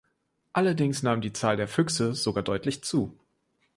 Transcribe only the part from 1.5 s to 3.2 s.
der Füchse sogar deutlich zu.